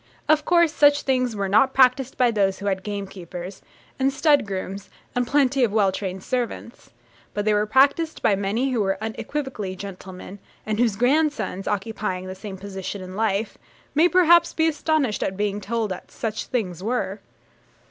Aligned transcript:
Of 0.27 0.45
course, 0.45 0.73
such 0.73 1.03
things 1.03 1.35
were 1.35 1.47
not 1.47 1.75
practised 1.75 2.17
by 2.17 2.31
those 2.31 2.57
who 2.57 2.65
had 2.65 2.81
gamekeepers, 2.81 3.61
and 3.99 4.11
stud 4.11 4.47
grooms, 4.47 4.89
and 5.13 5.27
plenty 5.27 5.63
of 5.63 5.71
well 5.71 5.91
trained 5.91 6.23
servants; 6.23 6.89
but 7.35 7.45
they 7.45 7.53
were 7.53 7.67
practised 7.67 8.23
by 8.23 8.35
many 8.35 8.71
who 8.71 8.81
were 8.81 8.97
unequivocally 8.99 9.75
gentlemen, 9.75 10.39
and 10.65 10.79
whose 10.79 10.95
grandsons, 10.95 11.67
occupying 11.67 12.25
the 12.25 12.33
same 12.33 12.57
position 12.57 12.99
in 13.03 13.15
life, 13.15 13.59
may 13.93 14.09
perhaps 14.09 14.55
be 14.55 14.67
astonished 14.67 15.21
at 15.21 15.37
being 15.37 15.61
told 15.61 15.91
that 15.91 16.09
'such 16.09 16.45
things 16.45 16.81
were.' 16.81 17.19